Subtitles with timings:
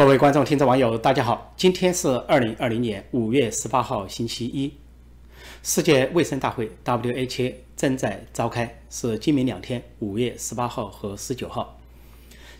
[0.00, 1.52] 各位观众、听众、网友，大家好！
[1.58, 4.72] 今天是二零二零年五月十八号，星期一。
[5.62, 11.78] 世界卫生大会 （WHO） 正在召开，是今明两天，五月十八号和十九号。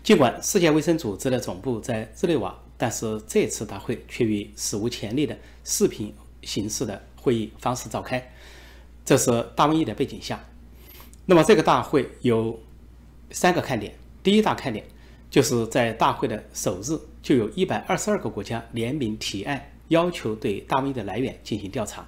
[0.03, 6.13] 尽管世界卫生组织的总部在日内瓦，但是这次大会却以史无前例的视频
[6.43, 8.31] 形式的会议方式召开。
[9.03, 10.39] 这是大瘟疫的背景下。
[11.25, 12.59] 那么这个大会有
[13.31, 13.95] 三个看点。
[14.21, 14.85] 第一大看点
[15.31, 22.05] 就是在大会的首日，就有一百二十二个国家联名提案，要求对大瘟疫的来源进行调查。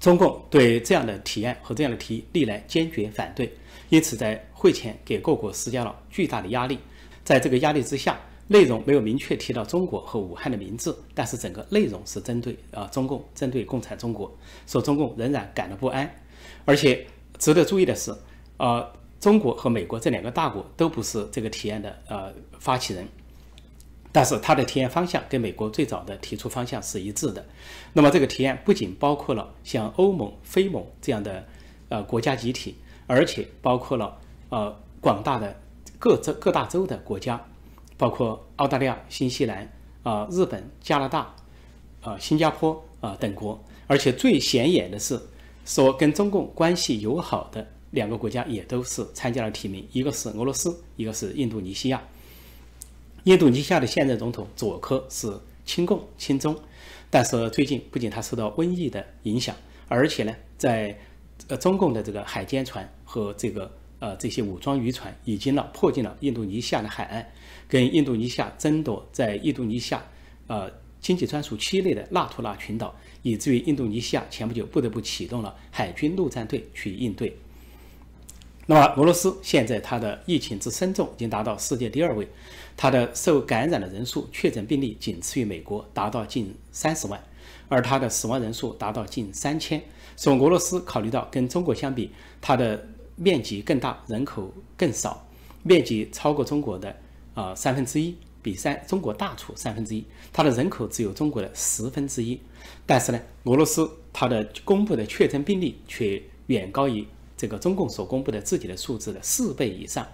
[0.00, 3.52] 中共对这样的提案和这样的提议历来坚决反对，
[3.90, 6.78] 因此在会前给各国施加了巨大的压力。
[7.22, 8.18] 在这个压力之下，
[8.48, 14.34] 内容没有明确提到中国和武汉的名字，但是整个内容是针对啊中共，针对共产中国，
[14.66, 16.10] 说中共仍然感到不安。
[16.64, 17.06] 而且
[17.38, 18.12] 值得注意的是，
[18.56, 23.06] 呃，中国和美国这两个大国都不是这个提案的呃发起人。
[24.10, 27.42] 但是它的提案方向跟美国最早的提出方向是一致的。
[27.92, 31.46] 那么这个提案不仅包括了像欧盟、非盟这样的
[31.88, 32.74] 呃国家集体，
[33.06, 35.56] 而且包括了呃广大的
[36.00, 37.40] 各州各大洲的国家，
[37.96, 39.66] 包括澳大利亚、新西兰
[40.02, 41.32] 啊、日本、加拿大
[42.02, 43.58] 啊、新加坡啊等国。
[43.86, 45.18] 而且最显眼的是，
[45.64, 52.02] 说跟中共关系友好的两个国家也都是参加了提名，一个是俄罗斯，一个是印度尼西亚。
[53.24, 55.32] 印度尼西亚的现任总统佐科是
[55.64, 56.58] 亲共亲中，
[57.08, 59.54] 但是最近不仅他受到瘟疫的影响，
[59.86, 60.98] 而且呢，在
[61.46, 67.24] 呃中共的这个海监船和这个呃这些武装渔船已经呢迫近了印度尼西亚的海岸，
[67.68, 70.02] 跟印度尼西亚争夺在印度尼西亚
[70.48, 70.68] 呃
[71.00, 77.36] 经济专属区内的纳图拉群岛，以至于印度尼西亚前不久不得不启动了海军陆战队去应对。
[78.66, 82.28] 那么俄罗斯现在它的疫情之深重已经达到世界第二位，
[82.76, 87.20] 它的受感染的人数、确诊病例仅次于美国，达到近三十万，
[87.68, 89.82] 而它的死亡人数达到近三千。
[90.14, 92.86] 所以俄罗斯考虑到跟中国相比，它的
[93.16, 95.26] 面积更大，人口更少，
[95.64, 96.94] 面积超过中国的
[97.34, 102.40] 啊三分之一，比三中国大出三分之一，它的人口只有中国的十分之一，
[102.86, 107.04] 但是呢，俄罗斯它的公布的确诊病例却远高于。
[107.42, 110.06] 这个中共所公布的自己的数字的四倍以上，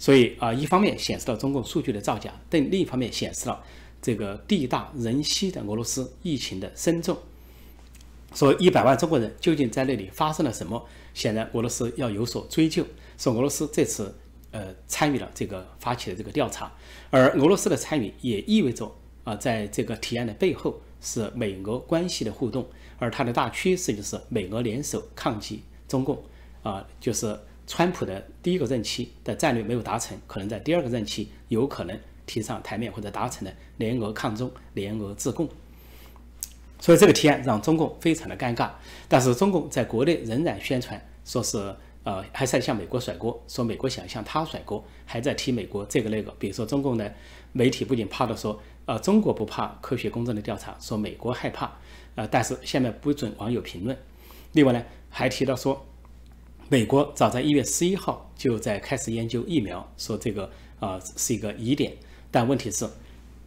[0.00, 3.62] 所以啊，一方面显示了中共数据的造假，但另一方面显示了
[4.02, 7.16] 这个地大人稀的俄罗斯疫情的深重。
[8.34, 10.84] 说一百万中国人究竟在那里发生了什么？
[11.14, 12.84] 显然俄罗斯要有所追究。
[13.16, 14.12] 说俄罗斯这次
[14.50, 16.72] 呃参与了这个发起的这个调查，
[17.10, 22.66] 而俄罗斯的参与也意味着啊，在这个提案的背后是美俄关系的互动，
[22.98, 26.20] 而它的大趋势就是美俄联手抗击中共。
[26.62, 35.48] 啊，就是川普的第一个任期的战略没有达成，可能在第二个任期有可能提上台面或者达成的联俄抗中、联俄制共。
[36.78, 38.70] 所以这个提案让中共非常的尴尬。
[39.08, 46.32] 但是中共在国内仍然宣传说是呃还在向美国甩锅，说美国想向他甩锅，还在提美国这个那个。
[46.38, 47.14] 比如说中共的
[47.52, 51.72] 媒体不仅怕的说，呃中国不怕科学公正的调查，说美国害怕，
[52.16, 53.96] 呃但是下面不准网友评论。
[54.52, 55.86] 另外呢还提到说。
[56.72, 60.50] 美国早在一月十一号就在开始研究疫苗，说这个
[60.80, 61.92] 啊是一个疑点。
[62.30, 62.88] 但问题是，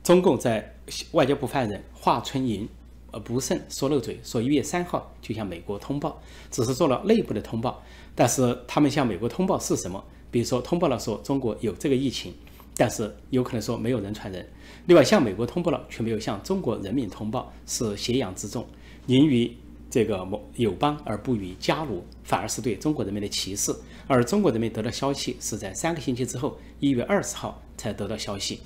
[0.04, 0.76] 中共在
[1.14, 2.70] 外交部发言人华春莹
[3.10, 6.22] 呃不慎说漏嘴，说一月三号就向美国通报，
[6.52, 7.84] 只是做了内部的通报。
[8.14, 10.04] 但是他们向美国通报是什么？
[10.30, 12.32] 比如说通报了说中国有这个疫情，
[12.78, 14.48] 但是有可能说没有人传人。
[14.86, 18.68] 另外向美国通报了，却没有向中国人民通报，是挟洋自重，
[19.08, 19.58] 您与。
[19.90, 23.74] 这个友邦而不与加鲁，反而是对中国人民的歧视。
[24.08, 28.60] 而中国人民得到消息是在三个星期之后，一月二十号才得到消息。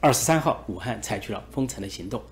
[0.00, 2.22] 二十三号，武汉采取了封城的行动。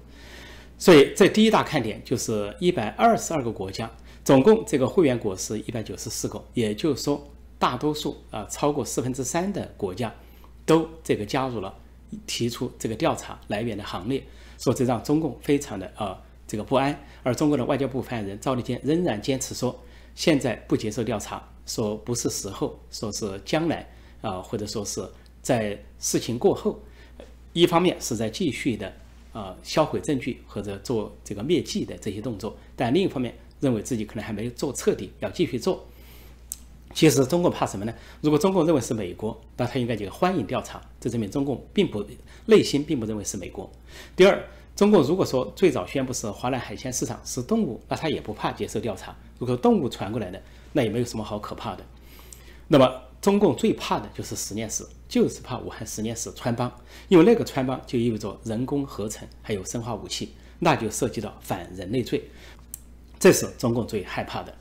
[0.79, 3.91] 所以，这第一大看点就是一百二十二个国家，
[4.23, 7.27] 总共这个会员国是一百九十四个，也就是说，
[7.59, 10.15] 大多数啊，超过四分之三的国家
[10.67, 11.75] 都这个加入了
[12.27, 14.23] 提出这个调查来源的行列。
[14.59, 16.23] 说这让中共非常的啊。
[16.49, 16.97] 这个不安，
[17.27, 19.77] 而中国的外交部发言人赵立坚仍然坚持说，
[20.15, 23.85] 现在不接受调查，说不是时候，说是将来
[24.21, 25.05] 啊，或者说是
[25.43, 26.81] 在事情过后，
[27.53, 28.93] 一方面是在继续的
[29.33, 35.85] 啊销毁证据或者做这个灭迹的这些动作，但另一方面认为自己可能还没有做彻底，要继续做。
[36.95, 37.93] 其实中共怕什么呢？
[38.21, 42.07] 如果中共认为是美国，那他应该就欢迎调查，这证明中共并不
[42.45, 43.69] 内心并不认为是美国。
[44.15, 44.41] 第二。
[44.77, 49.17] 中国如果说最早宣布是华南海鲜市场是动物，那他也不怕接受调查。
[49.39, 50.41] 如果动物传过来的，
[50.75, 51.83] 那也没有什么好可怕的。
[52.69, 56.71] 那么中共最怕的就是实验室，就是怕武汉实验室穿帮，
[57.09, 62.23] 因为那个穿帮就意味着人工合成还有生化武器，那就涉及到反人类罪，
[63.19, 64.55] 这是中共最害怕的。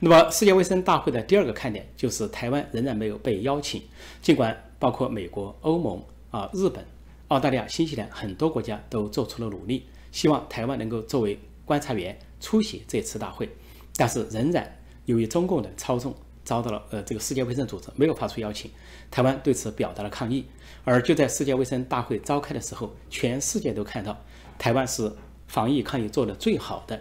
[0.00, 3.80] 那么世界卫生大会的第二个看点就是台湾仍然没有被邀请，
[4.20, 6.02] 尽管包括美国、欧盟
[6.32, 6.84] 啊、日本、
[7.28, 13.48] 澳大利亚、新西兰很多国家都做出了努力，希望台湾能够作为观察员出席这次大会，
[13.96, 16.14] 但是仍然由于中共的操纵。
[16.46, 18.70] 遭到了呃，这个世界卫生组织没有发出邀请，
[19.10, 20.46] 台湾对此表达了抗议。
[20.84, 24.16] 而就在世界卫生大会召开的时候，全世界都看到
[24.56, 25.10] 台湾是
[25.48, 27.00] 防疫抗疫做得最好的。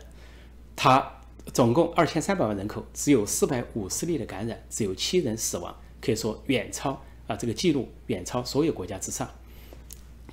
[0.76, 1.22] 它
[1.54, 9.30] 总共二千三百万人口，只有四百五十例的感染，只有七人死亡，可以说远超啊这个记录，远超所有国家之上。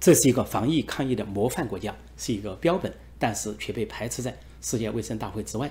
[0.02, 5.70] 这是一个防疫抗疫的模范国家，是一个标本，但是却被排斥在世界卫生大会之外。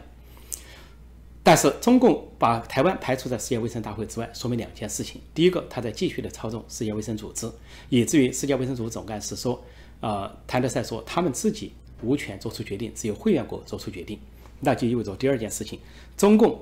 [1.44, 5.19] 但是中共把台湾排除在世界卫生大会之外，说明两件事情。
[5.33, 7.51] 第一个，他在继续的操纵世界卫生组织，
[7.89, 9.62] 以至于世界卫生组织总干事说，
[10.00, 14.18] 呃，谭德赛说他们自己无权做出决定，只有会员国做出决定。
[14.62, 15.78] 那就意味着第二件事情，
[16.16, 16.57] 中共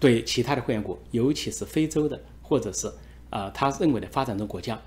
[0.00, 2.90] 对其他的会员国，尤其是非洲的或者是
[3.28, 4.80] 呃他认为的发展中国家，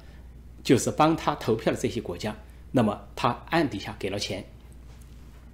[0.64, 2.36] 就是帮他投票的这些国家，
[2.72, 4.46] 那么他暗底下给了钱。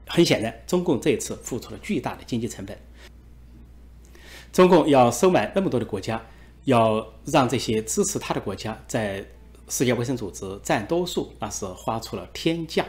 [0.07, 2.77] 很显然，中共这一次付出了巨大的经济成本。
[4.53, 6.21] 中共要收买那么多的国家，
[6.65, 9.25] 要让这些支持他的国家在
[9.67, 12.85] 世界卫生组织占多数，那是花出了天价。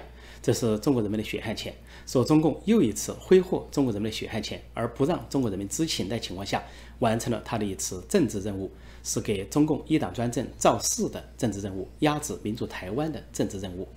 [0.46, 1.74] 这是中国人民的血汗钱。
[2.06, 6.62] 说中共又一次挥霍中国人民的血汗钱，而不让中国人民知情的情况下，
[7.00, 8.70] 完成了他的一次政治任务，
[9.02, 13.88] 是给中共一党专政造势的政治任务，压制民主台湾的政治任务。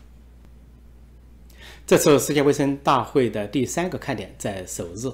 [1.85, 5.07] 这次世界卫生大会的第三个看点在首日。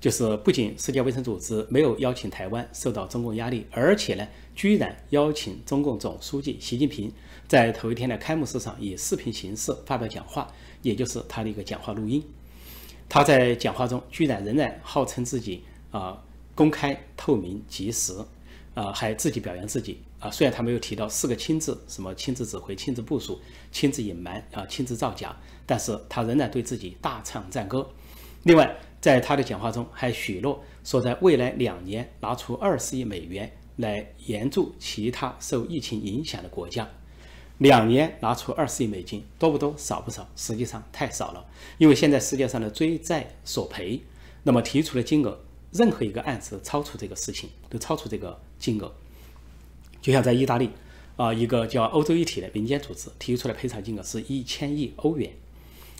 [0.00, 7.12] 就是不仅世界卫生组织没有邀请台湾受到中共压力，而且呢，居然邀请中共总书记习近平
[7.46, 10.50] 在头一天的开幕式上以视频形式发表讲话，
[10.82, 12.22] 也就是他的一个讲话录音。
[13.08, 16.22] 他在讲话中居然仍然号称自己啊
[16.54, 18.14] 公开、透明、及时，
[18.74, 20.30] 啊还自己表扬自己啊。
[20.30, 23.40] 虽然他没有提到四个亲自，什么亲自指挥、亲自部署、
[23.72, 25.36] 亲自隐瞒啊、亲自造假，
[25.66, 27.88] 但是他仍然对自己大唱赞歌。
[28.44, 36.88] 另外，在他的讲话中还许诺说，在未来两年拿出二十亿美元来援助其他受疫情影响的国家。
[37.60, 39.72] 两年拿出二十亿美金，多不多？
[39.78, 40.28] 少不少？
[40.36, 41.46] 实际上太少了，
[41.78, 44.02] 因为现在世界上的追债索赔，
[44.42, 45.38] 那么提出的金额，
[45.72, 48.92] 任何一个案子超出这个事情，都超出这个金额。
[50.02, 50.70] 就像在意大利，
[51.16, 55.32] 啊，一个叫欧洲一体的民间组织提出的赔偿金额是一千亿欧元，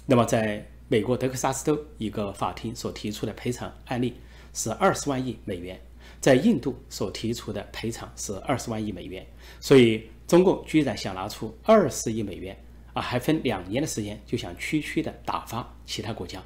[0.06, 0.66] 那么在。
[0.92, 4.14] 美国德克萨斯州一个法庭所提出的赔偿案例
[4.52, 5.80] 是二十万亿美元，
[6.20, 9.24] 在印度所提出的赔偿是二十万亿美元，
[9.60, 12.56] 所以中共居然想拿出二十亿美元
[12.92, 16.40] 啊，还分两年的时间就想区区的打发其他国家，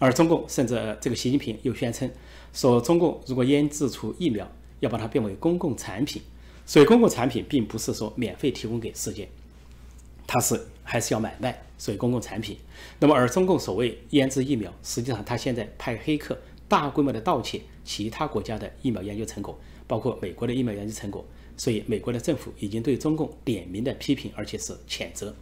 [0.00, 2.10] 而中共甚至这个习近平又宣称
[2.52, 4.50] 说，中共如果研制出疫苗，
[4.80, 6.20] 要把它变为公共产品，
[6.66, 9.28] 所以公共产品并不是说免费提供给世界。
[10.26, 12.58] 它是还是要买卖，所以公共产品。
[12.98, 16.36] 那么，而中共所谓研制疫苗，实际上它现在派黑客
[16.66, 19.56] 大规模的盗窃其他国家的疫苗研究成果，
[19.86, 21.24] 包括美国的疫苗研究成果。
[21.56, 25.34] 所以，美国的政府已经对中共点名的批评，而且是谴责。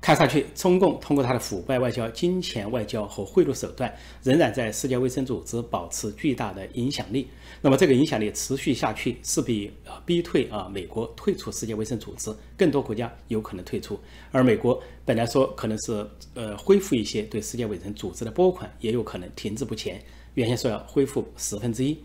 [0.00, 7.28] 看上去，中共通过他的腐败外交、金钱外交和贿赂手段，仍然在世界卫生组织保持巨大的影响力。
[7.60, 13.96] 那么，这个影响力持续下去，势必啊逼退啊美国退出世界卫生组织，更多国家有可能退出。
[14.32, 20.02] 而美国本来说可能是呃恢复一些对世界卫生组织的拨款，也有可能停滞不前。
[20.34, 21.96] 原先说要恢复十分之一。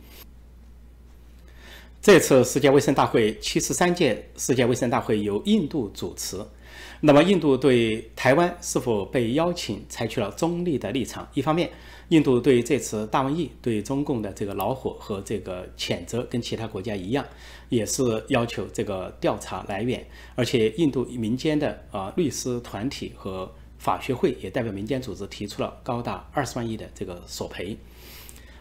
[2.08, 6.38] 这次世界卫生大会七十三届世界卫生大会由印度主持。
[7.02, 11.28] 那么，印度对台湾是否被邀请采取了中立的立场。
[11.34, 11.70] 一方面，
[12.08, 17.26] 印度对这次大瘟疫对中共的这个恼火和这个谴责，跟其他国家一样，
[17.68, 20.02] 也是要求这个调查来源。
[20.34, 27.78] 而且，印度民间的啊律师团体和法学会也代表民间组织提出了高达二十万亿的这个索赔。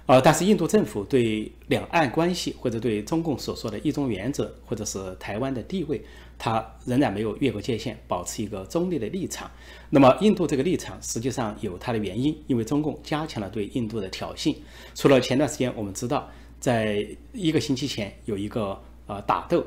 [0.07, 6.01] 呃，但是印度政府对两岸关系或者对中共所说的一中原则，或者是台湾的地位。
[6.39, 9.51] 它仍然没有越过界限，保持一个中立的立场。
[9.89, 14.55] 那么，印度这个立场实际上有它的原因，因为中共加强了对印度的挑衅。
[14.95, 16.29] 除了前段时间我们知道，
[16.61, 19.65] 在一个星期前有一个呃打斗，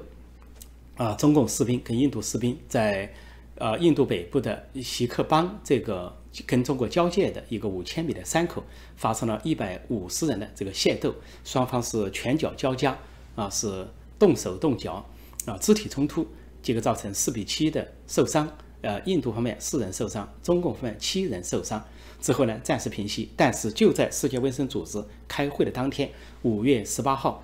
[0.95, 3.11] 啊，中共士兵跟印度士兵在
[3.55, 8.63] 呃印度北部的锡克邦这个跟中国交界的一个五千米的山口
[8.95, 12.97] 发生了一百五十人的这个械斗，双方是拳脚交加。
[13.35, 15.05] 啊是动手动脚
[15.45, 16.27] 啊肢体冲突，
[16.61, 18.45] 结果造成四比七的受伤。
[18.81, 21.81] 呃，印度方面四人受伤，中共方面七人受伤。
[22.19, 23.29] 之后呢，暂时平息。
[23.37, 26.09] 但是就在世界卫生组织开会的当天，
[26.41, 27.41] 五月十八号，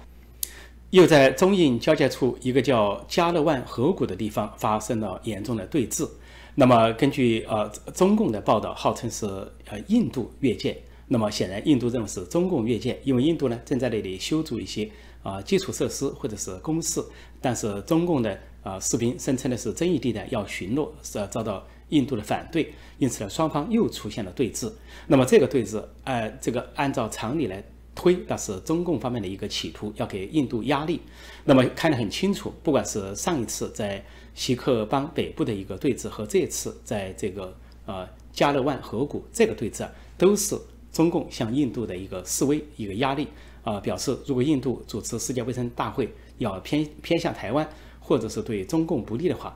[0.90, 6.10] 又在中印交界处一个叫加勒万河谷的地方发生了严重的对峙。
[6.56, 9.26] 那么根据呃中共的报道，号称是
[9.66, 10.82] 呃印度越界。
[11.08, 14.90] 那么显然，印度认为是中共越界，因为印度呢正在那里修筑一些
[15.22, 17.00] 啊基础设施或者是工事，
[17.40, 24.72] 但是中共的啊士兵声称的是争议地带要巡逻，是遭到印度的反对，因此呢双方又出现了对峙。
[25.06, 31.00] 那么这个对峙，呃，这个按照常理来推，那是中共方面的一个企图，要给印度压力。
[31.44, 34.04] 那么看得很清楚，不管是上一次在
[34.36, 39.90] 锡克邦北部的一个对峙，和这次在这个呃加勒万河谷这个对峙，
[40.20, 40.56] 都是。
[40.92, 43.28] 中共向印度的一个示威、一个压力
[43.66, 49.54] 啊，表示如果印度主持世界卫生大会要偏偏向台湾，或者是对中共不利的话，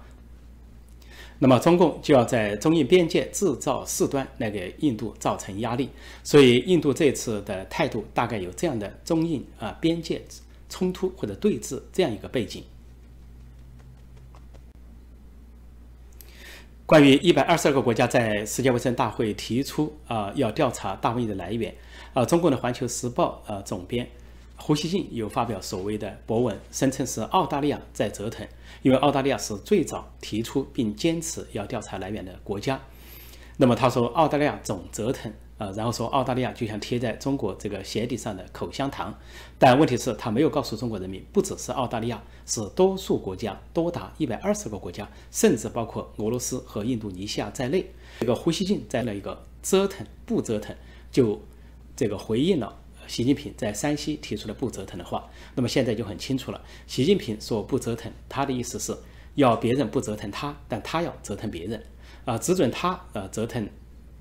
[1.38, 5.88] 那么中共就要在中印边界制造事端来给印度造成压力。
[6.25, 10.21] 所以，印度这次的态度大概有这样的中印啊边界
[10.67, 12.62] 冲突或者对峙这样一个背景。
[16.89, 21.72] 关于一百二十二个国家在世界卫生大会提出啊要调查大瘟疫的来源，
[22.15, 24.10] 啊，中共的《环球时报》呃总编
[24.55, 28.43] 胡锡进有发表所谓的博文，声称是澳大利亚在折腾，
[28.81, 32.81] 因为澳大利亚是最早提出并坚持要调查来源的国家。
[33.58, 35.31] 那么他说澳大利亚总折腾。
[35.59, 39.13] 呃，然后说澳大利亚就像贴在中国这个鞋底上的口香糖，
[39.57, 47.85] 但问题是，他没有告诉中国人民，不只是澳大利亚，是多数国家，多达一百二十个国家，甚至包括俄罗斯和印度尼西亚在内。
[48.21, 50.73] 这个胡锡进在那一个折腾不折腾，
[51.11, 51.41] 就
[51.93, 52.73] 这个回应了
[53.07, 55.29] 习近平在山西提出的不折腾的话。
[55.55, 58.97] 那么现在就很清楚了，习近平说不折腾，他的意思是
[59.35, 61.83] 要别人不折腾他，但他要折腾别人，
[62.23, 63.67] 啊，只准他呃折腾。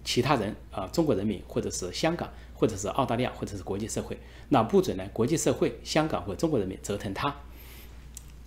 [0.09, 5.07] 其他人啊，中国人民，或者是香港，或者是澳大利亚，或者是国际社会，那不准呢？
[5.13, 7.37] 国际社会、香港或中国人民折腾他，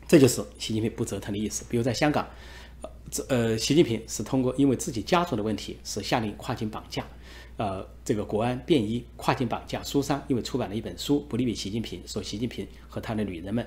[0.08, 1.64] 这就是习近平不折腾的意思。
[1.70, 2.28] 比如在香港，
[3.30, 7.06] 呃，习近平是通过因为自己家族的问题，是下令跨境绑架，
[7.58, 13.64] 呃，这个国安便衣跨境绑架书商，因为出版了一本书不利于习近平，说习近平和他的女人们，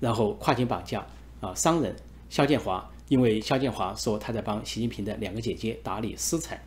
[0.00, 1.06] 然后跨境绑架
[1.40, 1.96] 啊商人
[2.28, 6.60] 肖建华，因为肖建华说他在帮习近平的两个姐姐打理私产。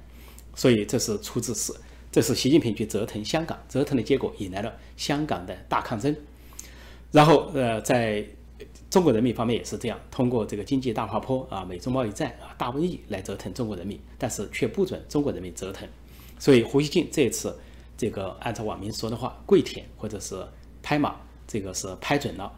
[0.55, 1.73] 所以这是出自是，
[2.11, 6.15] 这是习近平去折腾香港，折腾的结果引来了香港的大抗争。
[7.11, 8.25] 然后呃，在
[8.89, 15.87] 中国人民方面也是这样，通过这个经济大滑坡啊、美中贸易战啊、大瘟疫来折腾中国人民，但是却不准中国人民折腾。
[16.37, 17.57] 所以胡锡进这次
[17.97, 20.45] 这个按照网民说的话，跪舔或者是
[20.83, 21.15] 拍马，
[21.47, 22.51] 这个是拍准了。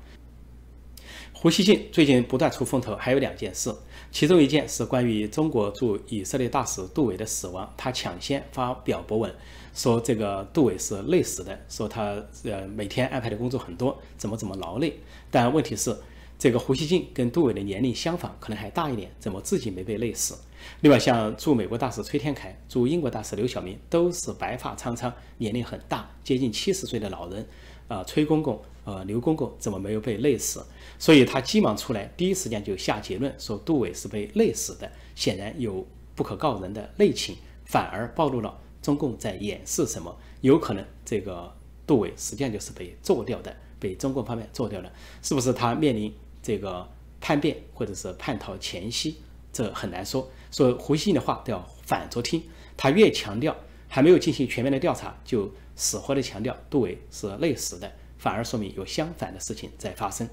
[1.32, 3.74] 胡锡进最近不断出风头，还有两件事。
[4.14, 9.34] 其中一件是关于中国驻以色列大使杜伟的死亡，他抢先发表博文，
[9.74, 14.94] 说这个杜伟是累死的，说他呃每天安排的工作很多，怎么怎么劳累。
[15.32, 15.98] 但问题是，
[16.38, 20.36] 这个胡锡进跟杜伟的年龄相仿，可能还大一点，怎么自己没被累死？
[20.82, 27.44] 另外，像驻美国大使崔天凯、驻英国大使刘晓明都是白发苍苍、年龄很大、接近七十岁的老人，
[27.88, 28.62] 啊，崔公公。
[28.86, 30.66] 呃，刘公公怎么没有被累死？
[31.00, 35.86] 所以他急忙出来，第一时间就下结论说杜伟是被累死的，显然有
[36.16, 37.36] 不可告人的内情，
[37.66, 40.16] 反而暴露了中共在掩饰什么。
[40.42, 41.54] 有可能这个
[41.88, 46.86] 杜伟实际上就是被做掉的，被中共方面做掉了，是不是他面临这个
[47.22, 49.16] 叛变或者是叛逃前夕？
[49.54, 50.30] 这很难说。
[50.52, 52.44] 所以胡锡进的话都要反着听，
[52.76, 53.56] 他越强调
[53.88, 57.90] 还没有进行全面的调查，就死活的强调杜伟是累死的。
[58.24, 60.30] 反而说明有相反的事情在发生，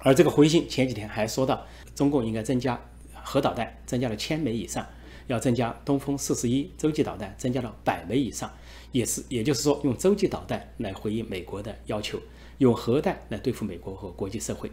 [0.00, 1.64] 而这个回信前几天还说到，
[1.94, 2.76] 中共应该增加
[3.22, 4.84] 核导弹，增加了千枚以上，
[5.28, 8.52] 要增加东风四十一洲际导弹，增加了百枚以上，
[8.90, 12.20] 也是也就是说用洲际导弹来回应美国的要求，
[12.58, 14.68] 用核弹来对付美国和国际社会。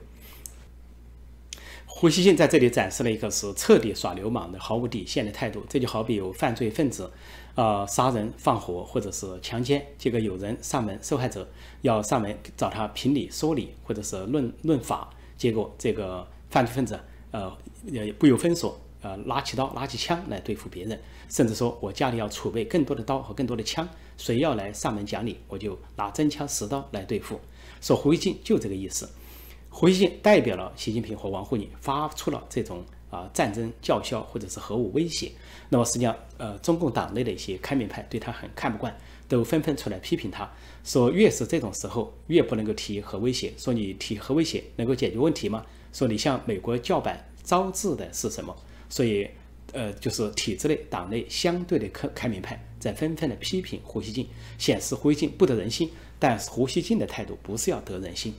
[1.93, 5.63] 胡锡进在这里展示了一个是彻底耍流氓的、毫无底线的态度。
[5.69, 7.11] 这就好比有犯罪分子，
[7.53, 11.47] 呃，杀人放火或者是强奸，结果有人上门，受害者
[11.81, 17.55] 要上门找他评理说理或者是论论法，结果这个犯罪分子呃
[17.85, 27.39] 也不由分说，呃，拿起刀、拿起枪来对付别人，甚至说我家里要储备更多的刀和更多的枪，谁要来上门讲理，我就拿真枪实刀来对付。
[27.79, 29.07] 说胡锡进就这个意思。
[29.73, 35.31] 胡锡进代表了习近平和王沪宁，发出了这种啊战争叫嚣或者是核武威胁。
[35.69, 38.95] 那么实际上，呃，中共党内的一些开明派对他很看不惯，
[39.29, 40.47] 都纷纷出来批评他，
[40.83, 43.53] 说越是这种时候，越不能够提核威胁。
[43.57, 45.65] 说你提核威胁能够解决问题吗？
[45.93, 48.53] 说你向美国叫板招致的是什么？
[48.89, 49.25] 所以，
[49.71, 55.89] 呃，就是体制内、党内相对的开开明派在纷纷的批评胡锡进，显示胡锡进不得人心。
[56.19, 58.33] 但是胡锡进的态度不是要得人心，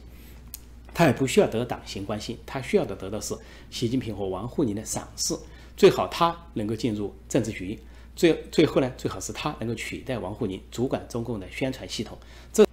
[0.95, 3.35] 他也不需要得党行关心，他需要的得到是
[3.71, 5.35] 习近平和王沪宁的赏识，
[5.77, 7.79] 最好他能够进入政治局。
[8.15, 12.19] 最最后呢，最好是他能够取代王沪宁主管中共的宣传系统，
[12.53, 12.67] 这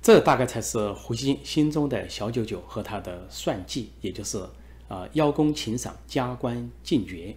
[0.00, 4.42] 这大概才是胡锡进心中的小九九和他的算计，也就是
[4.88, 7.36] 啊邀功请赏、加官进爵。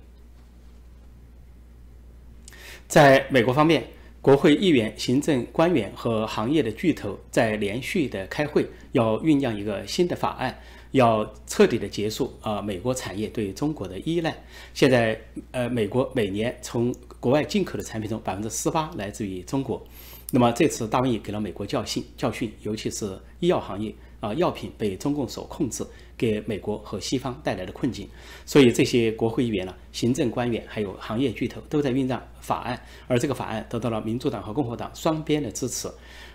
[2.87, 3.89] 在美国方面，
[4.23, 10.57] 国会议员、行政官员和行业的巨头在连续的开会，要酝酿一个新的法案。
[10.91, 14.33] 要彻底的结束啊，美国产业对中国的依赖。
[14.75, 19.83] 现在，呃，美国每年从国外进口的产品中，百分之十八来自于中国。
[20.31, 25.85] 那么这次大瘟疫给了美国教训，教训，尤其是医药行业啊，药品被中共所控制，
[26.17, 28.07] 给美国和西方带来的困境。
[28.45, 35.89] 所以这些国会议员呢，行政官员还有行业巨头都在酝酿法案，而这个法案得到了民主党和共和党双边的支持。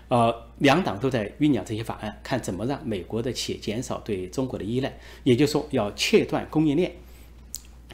[0.07, 4.95] 呃，两党都在酝酿这些法案，看怎么让美国的企业减少对中国的依赖。
[5.23, 6.91] 也就是说，要切断供应链，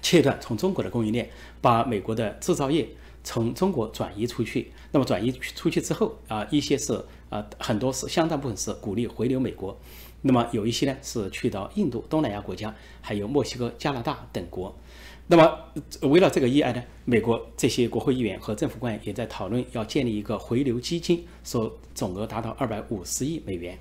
[0.02, 1.30] 切断从中国的供应链，
[1.62, 2.86] 把美国的制造业
[3.24, 4.74] 从中国转移出去。
[4.92, 9.78] 那么转移出去之后啊，一些是啊，很多是相当部分是鼓励回流美国。
[10.22, 14.76] 那么有一些呢是去到印度、东南亚国家，还有墨西哥、加拿大等国。
[15.28, 15.60] 那么，
[16.02, 23.78] 围绕这个议案呢，美国这些国会议员和政府官员也在讨论要建立一个回流基金，说总额达到二百五十亿美元。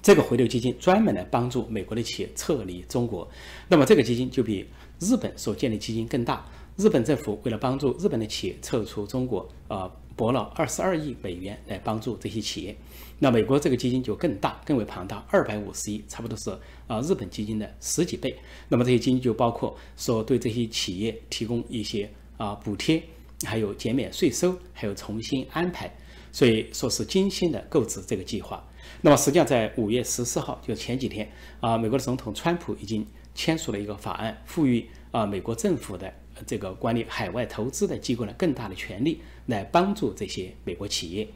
[0.00, 3.28] 这个回流基金专门来帮助美国的企业撤离中国。
[3.66, 4.64] 那么这个基金就比
[5.00, 6.44] 日本所建立基金更大。
[6.76, 12.76] 日本政府为了帮助日本的企业撤出中国，啊，拨了二十二亿美元来帮助这些企业。
[13.18, 16.50] 那美国这个基金就更大、更为庞大，二百五十亿，差不多是
[16.86, 18.36] 啊日本基金的十几倍。
[18.68, 23.02] 那么这些基金就包括说对这些企业提供一些啊补贴，
[23.46, 25.90] 还有减免税收，还有重新安排，
[26.30, 28.62] 所以说是精心的购置这个计划。
[29.00, 31.26] 那么实际上在五月十四号，就前几天
[31.60, 36.12] 啊，美国的总统川普已经签署了一个法案，赋予啊美国政府的
[36.46, 41.26] 这个管理海外投资的机构呢更大的权利，来帮助这些美国企业。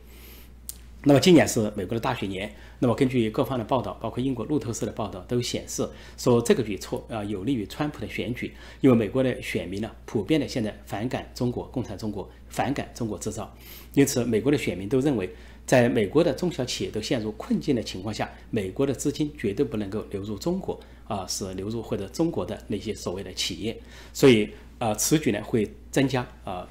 [1.02, 13.56] 那么今年是美国的大选年，那么根据各方的报道，包括英国路透社的报道，都显示说这个举措啊有利于川普的选举，因为美国的选民呢普遍的现在反感中国共产中国，反感中国制造，
[13.94, 15.30] 因此美国的选民都认为，
[15.64, 23.74] 在美国的中小企业都陷入困境的情况下，美国的资金绝对不能够流入中国啊，是流入或者中国的那些所谓的企业，
[24.12, 26.66] 所以啊此举呢会增加啊。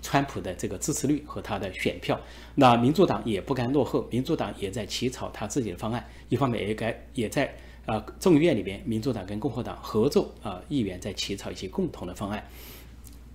[0.00, 2.20] 川普的这个支持率和他的选票，
[2.54, 6.06] 那民主党也不甘落后，民主党也在起草他自己的方案。
[6.28, 7.52] 一方面也该也在
[7.86, 12.46] 啊众议院里边，民主党跟共和党合作啊，议员在起草一些共同的方案。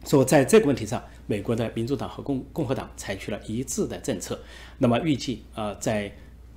[0.06, 4.40] 说在这个问题上，美国的民主党和共共和党采取了一致的政策。
[4.78, 6.10] 那么预计啊，在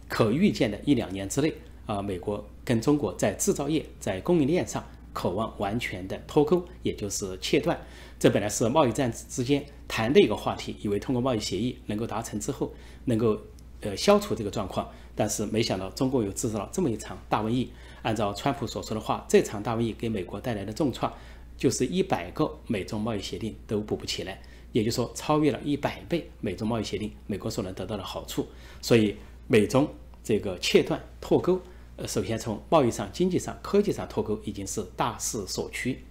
[0.07, 1.53] 可预见的一两年之内
[1.87, 4.87] 啊，美国跟中国在制造业在供应链上
[5.19, 7.77] 渴望完全的脱钩，也就是切断。
[8.21, 12.73] 这本来是贸易战之间谈的一个话题，以为通过贸易协议能够达成之后，
[13.07, 13.37] 能够
[13.81, 14.89] 呃消除这个状况。
[15.17, 17.69] 但是没想到中共又制造了这么一场大瘟疫。
[18.03, 21.13] 按照川普所说的话，这场大瘟疫给美国带来的重创，
[21.57, 28.47] 就是一百个美中贸易协定都补不起来，也就是说超越了一百倍美中贸易协定，美国所能得到的好处。
[28.81, 29.17] 所以
[29.49, 29.89] 美中
[30.23, 31.61] 这个切断脱钩，
[31.99, 36.05] 呃，首先从贸易上、经济上、科技上脱钩已经是大势所趋。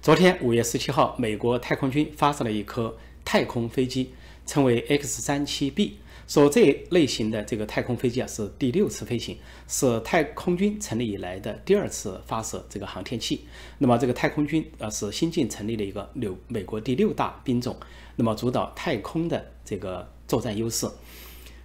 [0.00, 4.14] 昨天五月十七号，美国太空军发射了一颗太空飞机，
[4.46, 5.98] 称为 X 三七 B。
[6.26, 9.36] 说这类型的这个太空飞机啊，是第六次飞行，
[9.68, 13.44] 是太空军成立以来的第二次发射这个航天器。
[13.76, 17.76] 那么这个太空军啊，是新近成立的一个六美国第六大兵种，
[18.16, 20.88] 那么主导太空的这个作战优势。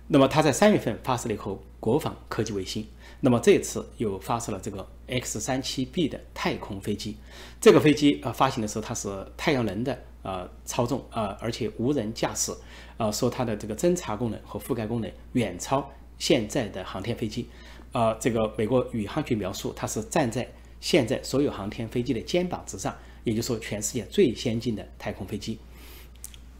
[0.07, 2.87] 那么他在三月份发射了一颗国防科技卫星。
[3.19, 7.17] 那么这次又发射了这个 X 三七 B 的太空飞机，
[7.59, 12.53] 这个飞机啊发行的时候它是太阳能的呃操纵啊，而且无人驾驶
[12.95, 17.49] 啊，说它的这个侦察功能和覆盖功能远超现在的航天飞机
[17.91, 18.13] 啊。
[18.19, 20.47] 这个美国宇航局描述它是站在
[20.79, 25.57] 现在所有航天飞机的肩膀之上，也就是说全世界最先进的太空飞机。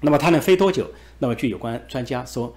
[0.02, 0.90] 那么它能飞多久？
[1.20, 2.56] 那么据有关专家说，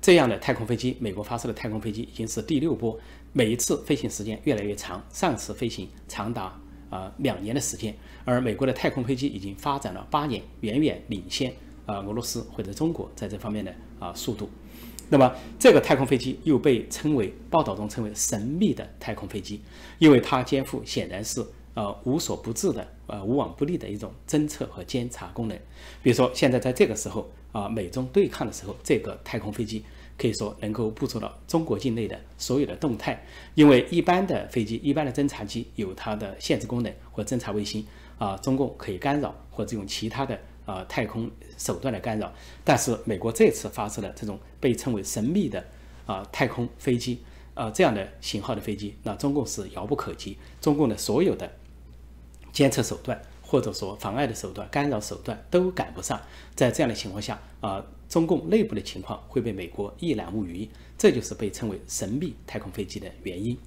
[0.00, 2.98] 这样的太空飞机，美国发射的太空飞机已经是第六波。
[3.32, 6.58] 每一次飞行时间越来越长，上次飞行长达
[6.88, 11.52] 啊两年的时间，而美国的太空飞机已经发展了八年，远远领先
[11.86, 14.48] 啊俄罗斯或者中国在这方面的啊速度。
[15.10, 19.60] 那么这个太空飞机又被称为报道中称为神秘的太空飞机，
[19.98, 25.56] 因为它肩负显然是呃无所不至的呃无往不利的一种侦测和监察功能。
[26.02, 29.84] 比如说现在在这个时候啊美中对抗的时候，这个太空飞机
[30.18, 37.86] 可以说能够捕捉到中国境内的所有的动态，因为一般的飞机、一般的侦察机有它的限制功能或侦察卫星
[38.18, 40.38] 啊，中共可以干扰或者用其他的。
[40.66, 42.32] 呃，太空手段来干扰，
[42.62, 45.64] 但是美国这次发射的这种被称为神秘的
[46.06, 47.18] 啊太空飞机，
[47.54, 51.50] 呃这样的型号的飞机，那中共是遥不可及，中共的所有的
[52.52, 56.20] 监测手段或者说妨碍的手段、干扰手段都赶不上，
[56.54, 63.58] 在这样的情况下啊，中共内部的情况会被美国一览无余，这就是被称为神秘太空飞机的原因。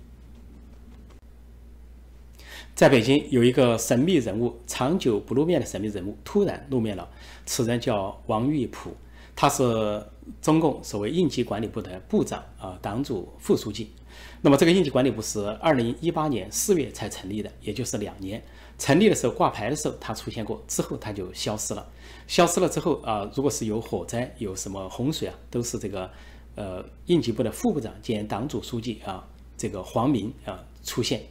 [2.74, 7.10] 在北京有一个神秘人物，长久不露面的神秘人物突然露面了。
[7.46, 8.96] 此人叫王玉普，
[9.36, 10.02] 他是
[10.41, 13.91] 中共所谓应急管理部的部长啊，党组副书记。
[14.41, 18.41] 那么这个应急管理部是二零一八年四月才成立的，也就是两年。
[18.78, 21.88] 成立的时候挂牌的时候他出现过，之后他就消失了。
[22.28, 26.10] 消失了之后啊，如果是有火灾、有什么洪水啊，都是这个
[26.56, 31.22] 呃应急部的副部长兼党组书记啊，这个黄明啊出现。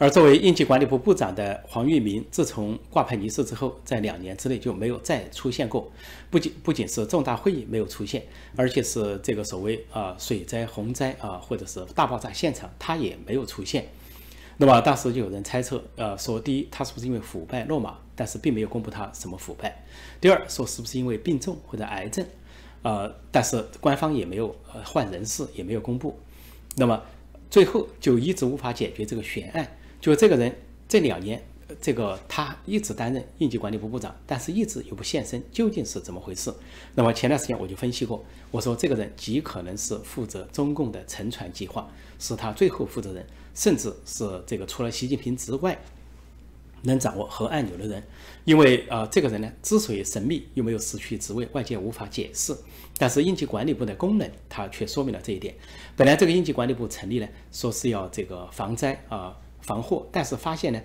[0.00, 5.90] 而作为应急管理部部长的黄玉明，自从挂牌离世之后，在两年之内就没有再出现过。
[6.30, 13.88] 不仅不仅是重大会议没有出现，而且是这个所谓啊水灾、洪灾啊，或者是大爆炸现场，他也没有出现。
[14.60, 17.96] 那么当时就有人猜测，呃，说第一，他是不是因为腐败落马？
[18.16, 19.84] 但是并没有公布他什么腐败。
[20.20, 22.26] 第二，说是不是因为病重或者癌症？
[22.82, 26.18] 呃，但是官方也没有呃换人事，也没有公布。
[26.74, 27.00] 那么
[27.48, 29.76] 最后就一直无法解决这个悬案。
[30.00, 30.52] 就这个人
[30.88, 31.40] 这两年，
[31.80, 36.52] 这个他一直担任应急管理部部长，但是一直又不现身，究竟是怎么回事？
[36.96, 43.24] 那么前段时间我就分析过，我说这个人极可能是负责中共的沉船计划，是他最后负责人，
[43.58, 45.76] 甚至是这个除了习近平之外，
[46.82, 48.00] 能掌握核按钮的人。
[48.44, 52.56] 因为呃，这个人呢，之所以神秘又没有失去职位，外界无法解释，
[52.96, 55.52] 但是应急管理部的功能，它却说明了这一点。
[55.96, 59.36] 本来这个应急管理部成立呢，说是要这个防灾啊。
[59.60, 60.80] 防祸，但是发现呢，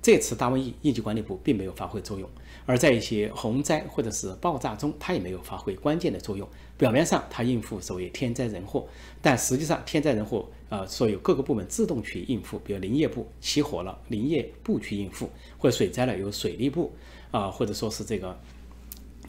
[0.00, 2.30] 这次大瘟疫应急管理部并没有发挥作用，
[2.68, 6.46] 而在一些洪灾或者是爆炸中，它也没有发挥关键的作用。
[6.76, 8.86] 表面上它应付所谓天灾人祸，
[9.22, 16.92] 但实际上天灾人祸，呃，说有各个部门自动去应付，比如林业部起火了，林业部去应付，或者水灾了由水利部
[17.30, 18.38] 啊，或者说是这个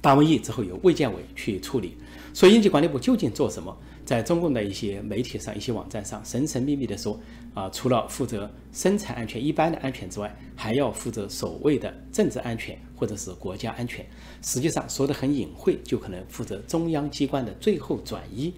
[0.02, 1.96] 大瘟疫之后由卫健委去处理。
[2.34, 3.76] 所以应急管理部究竟做什么？
[4.06, 7.20] 在中共的一些媒体上、一些网站上，神神秘秘地说，
[7.54, 14.06] 啊，除了负责生产安全一般的安全之外，还要负责所谓的政治安全或者是国家安全。
[14.42, 18.54] 实际上说的很隐晦，就可能负责中央机关的最后转移。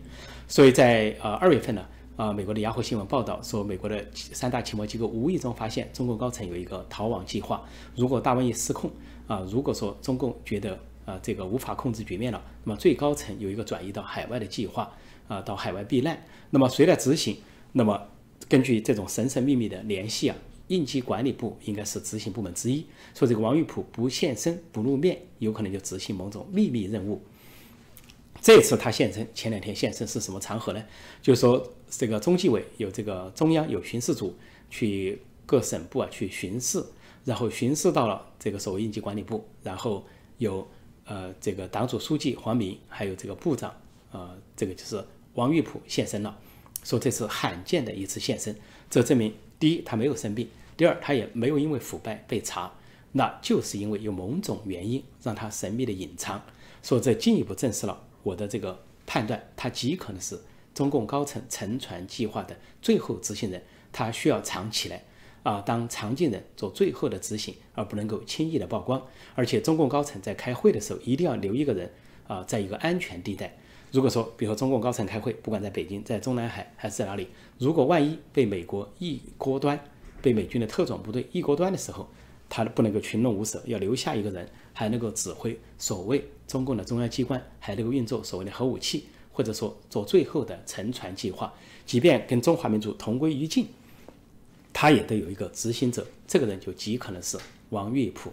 [0.47, 7.63] 所以在呃二月份呢，啊，美国的雅虎新闻报道说，美国的三大情报机构无意中发现中共高层有一个逃亡计划。
[7.95, 8.91] 如果大瘟疫失控，
[9.27, 14.91] 啊，如果说中共觉得啊这个无法控制局面了，那么最高层有一个转移到海外的计划。
[15.27, 17.37] 啊，到海外避难，那么谁来执行？
[17.71, 17.97] 那么
[18.49, 20.35] 根据这种神神秘秘的联系啊，
[20.71, 22.85] 应急管理部应该是执行部门之一。
[23.13, 27.21] 说这个王玉普不现身、不露面，有可能就执行某种秘密任务。
[28.41, 30.83] 这次他现身，前两天现身是什么场合呢？
[31.21, 34.35] 就是说这个中纪委有这个中央有巡视组
[34.69, 36.83] 去各省部啊去巡视，
[37.25, 40.05] 然后巡视到了这个所谓应急管理部，然后
[40.37, 40.67] 有
[41.05, 43.73] 呃这个党组书记黄明，还有这个部长，
[44.11, 45.03] 呃这个就是。
[45.35, 46.37] 王玉普现身了，
[46.83, 48.53] 说这是罕见的一次现身，
[48.89, 50.45] 这证明第一他没有生病，
[50.81, 52.73] 第二他也没有因为腐败被查，
[53.11, 56.41] 那就是因为有某种原因让他神秘的隐藏，
[56.81, 60.39] 说这进一步证实了我的这个判断，他极可能是
[60.73, 65.03] 中共高层沉船计划的最后执行人，他需要藏起来。
[65.43, 68.99] 啊，当常进人做最后的执行，而不能够轻易的曝光，
[69.35, 71.91] 而且中共高层在开会的时候一定要留一个人
[72.27, 73.55] 啊，在一个安全地带。
[73.91, 77.27] 如果说，比如说中共高层开会，不管在北京、在中南海还是在哪里，
[77.59, 79.79] 如果万一被美国一锅端，
[80.21, 82.07] 被美军的特种部队一锅端的时候，
[82.49, 91.53] 他不能够群龙无首，要留下一个人，还能够指挥所谓中共的中央机关，还能够运作所谓的核武器，或者说做最后的沉船计划，
[91.85, 93.67] 即便跟中华民族同归于尽，
[94.73, 97.37] 他也得有一个执行者，这个人就极可能是
[97.69, 98.31] 王玉普。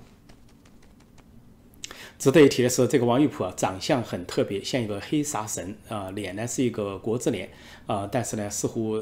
[2.18, 7.48] 值得一提的是，这个王玉普啊，长相很特别，像一个黑煞神啊，脸呢是一个国字脸
[7.86, 9.00] 啊，但是呢似乎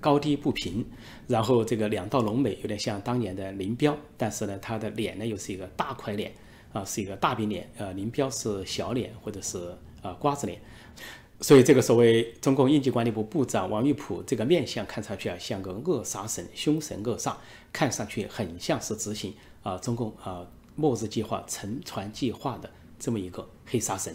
[0.00, 0.82] 高低不平，
[1.26, 6.32] 然后这个两道浓眉有点像当年的林彪，但是呢他的脸呢又是一个大块脸
[6.72, 9.58] 啊是一个大饼脸，呃，林彪是小脸或者是
[10.00, 10.58] 啊瓜子脸。
[11.42, 17.34] 所以这个所谓中共应急管理部部长王玉普这个面相看上去啊像个恶煞神，凶神恶煞，
[17.70, 24.14] 看上去很像是执行啊中共啊末日计划、沉船计划的这么一个黑煞神。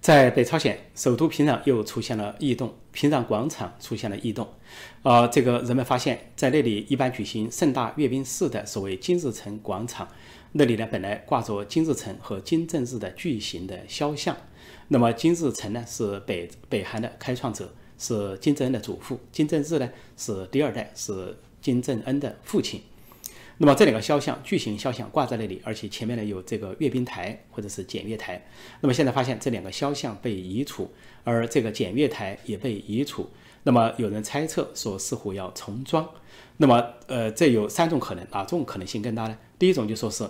[0.00, 4.48] 在北朝鲜首都平壤又出现了异动，平壤广场出现了异动，
[5.02, 10.08] 呃，这个人们发现，在那里一般举行盛大阅兵式的所谓金日成广场，
[10.52, 14.34] 那里呢本来挂着金日成和金正日的巨型的肖像，
[14.88, 22.80] 那么金日成呢是北北韩的开创者，是金正恩的祖父，金正日呢是第二代，是金正恩的父亲。
[23.62, 28.42] 那么这两个肖像，巨型肖像挂在那里，而且前面呢有这个阅兵台或者是检阅台。
[28.80, 30.90] 那么现在发现这两个肖像被移除，
[31.24, 33.28] 而这个检阅台也被移除。
[33.64, 36.08] 那么有人猜测说，似乎要重装。
[36.56, 39.36] 那么呃，这有三种可能，哪种可能性更大呢？
[39.58, 40.26] 第一种就说是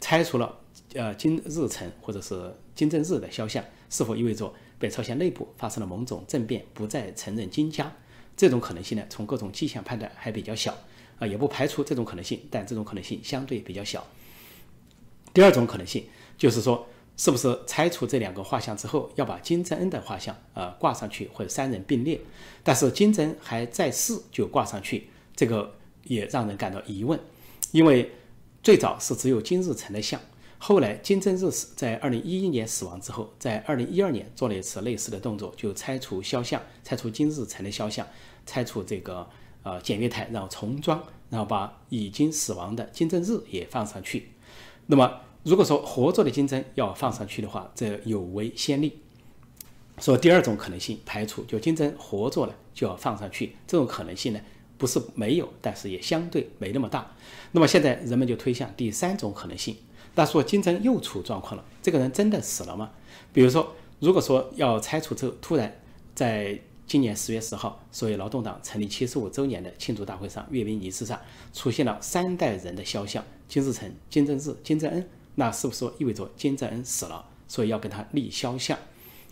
[0.00, 0.56] 拆除了
[0.94, 7.92] 呃金日成或者是金正日的肖像，是否意味着北朝鲜内部发生了某种政变，不再承认金家？
[8.36, 10.78] 这种可能性呢，从各种迹象判断还比较小。
[11.18, 14.06] 啊，也不排除这种可能性，但这种可能性相对比较小。
[15.34, 16.04] 第二种可能性
[16.36, 22.20] 就是说，是不是拆除这两个画像之后，要把金正恩的画像啊挂上去，或者三人并列？
[22.62, 27.18] 但是金正恩还在世就挂上去，这个也让人感到疑问，
[27.72, 28.10] 因为
[28.62, 30.20] 最早是只有金日成的像，
[30.58, 38.06] 后来金正日死在二零一一年死亡之后，在二零一二年做了一次类似的动作，就拆除肖像，拆除金日成的肖像，
[38.46, 39.28] 拆除这个。
[39.62, 44.30] 呃，检阅台，然后重装，然后把已经死亡的金正日也放上去。
[44.86, 48.98] 那么，如果说活着的金正要放上去的话，这有违先例。
[49.98, 54.40] 说第二种可能性排除，就金正活着了就要放上去，这种可能性呢
[54.78, 57.14] 不是没有，但是也相对没那么大。
[57.52, 59.76] 那么现在人们就推向第三种可能性，
[60.14, 62.92] 那说金正又出状况了，这个人真的死了吗？
[63.32, 65.80] 比如说，如果说要拆除之后，突然
[66.14, 66.58] 在
[66.88, 71.20] 今年十月十号，所谓劳动党成立七十五周年的庆祝大会上，阅兵仪式上
[71.52, 75.06] 出现了三代人的肖像：金日成、金正日、金正恩。
[75.34, 78.78] 那是不是说意味着金正恩死了，所以要跟他立肖像？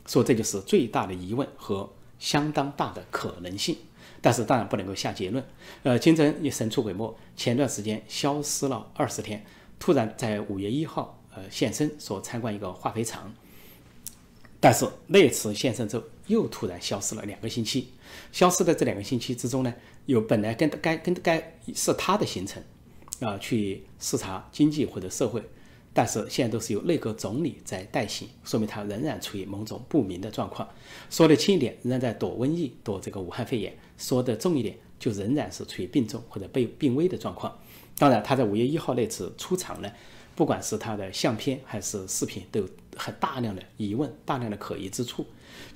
[0.06, 3.74] 说这就是最大的疑问和相当大的可能性。
[4.20, 5.42] 但是当然不能够下结论。
[5.82, 9.42] 呃，金正恩也神出鬼没，前段时间消失了二十天，
[9.78, 13.32] 突然在五月一号呃现身，说参观一个化肥厂。
[14.60, 17.88] 但是那次现身之后，又突然消失了两个星期。
[18.32, 19.74] 消失的这两个星期之中呢，
[20.06, 22.62] 有本来跟该跟该是他的行程，
[23.20, 25.42] 啊，去视察经济或者社会，
[25.92, 30.68] 但是现在都是由内阁总理在代行，说明他仍然处于某种不明的状况。
[31.10, 37.58] 说的轻一点，仍然在躲瘟疫，躲这个武汉肺炎；说的重一点，就仍然是处于病重或者被病危的状况。
[37.98, 39.90] 当然，他在五月一号那次出场呢。
[40.34, 45.24] 不管是他的相片还是视频，都有很大量的疑问，大量的可疑之处。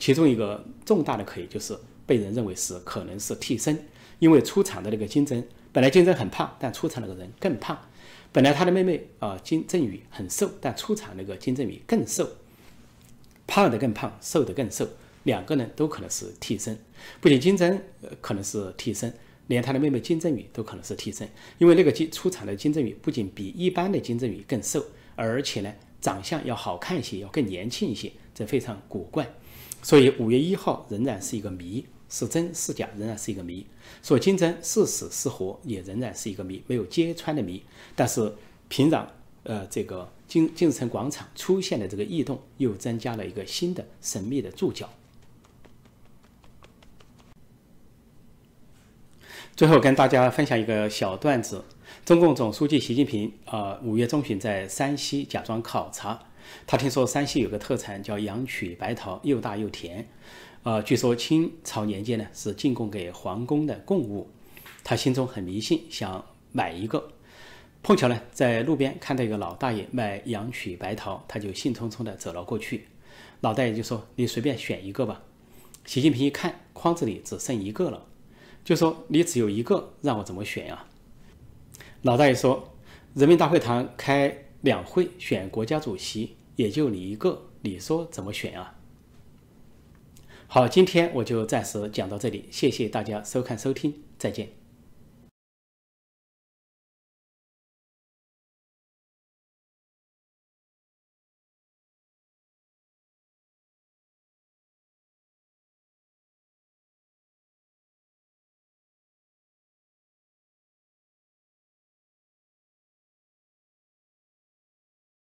[0.00, 3.86] 其中一个重大的可疑就是被人认为是可能是替身，
[4.18, 7.78] 因为出场的那个金针本来金针很胖，但出场那个人更胖。
[8.32, 12.28] 本来他的妹妹啊金正宇很瘦，但出场那个金正宇更瘦，
[13.46, 14.88] 胖的更胖，瘦的更瘦，
[15.22, 16.76] 两个人都可能是替身。
[17.20, 17.80] 不仅金针
[18.20, 19.14] 可能是替身。
[19.48, 24.80] 连他的妹妹金正宇都可能是替身，因为那个金出场的金正宇不仅比一般的金正宇更瘦，
[25.16, 29.28] 而且呢长相要好看一些，要更年轻一些，这非常古怪。
[29.83, 33.66] 所以五月一号仍然是一个谜，是真是假仍然是一个谜。
[34.03, 37.62] 说金正是死是活也仍然是一个谜，没有揭穿的谜。
[37.97, 38.35] 但是
[38.69, 39.07] 平壤
[39.43, 44.88] 呃这个金金日成广场出现的这个异动，又增加了一个新的神秘的注脚。
[49.57, 51.64] 最后跟大家分享一个小段子：
[52.05, 56.19] 中共总书记习近平啊，五月中旬在山西假装考察，
[56.66, 60.08] 他听说山西有个特产叫阳曲白桃，又大又甜，
[60.62, 64.30] 啊，据说清朝年间呢是进贡给皇宫的贡物，
[64.84, 67.12] 他心中很迷信，想买一个。
[67.82, 72.88] 碰巧呢在路边看到一个老大爷卖阳曲白桃，他就兴冲冲地走了过去。
[73.40, 75.22] 老大爷就说：“你随便选一个吧。”
[75.86, 78.06] 习近平一看筐子里只剩一个了。
[78.62, 80.84] 就说你只有一个，让我怎么选呀？
[82.02, 82.74] 老大爷说，
[83.14, 88.77] 人民大会堂开两会选国家主席，也就你一个，你说怎么选啊？
[90.46, 94.60] 好，今天我就暂时讲到这里，谢谢大家收看收听，再见。